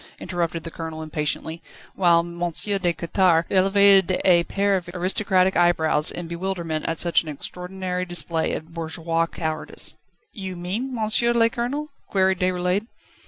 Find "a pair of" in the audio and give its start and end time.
4.25-4.89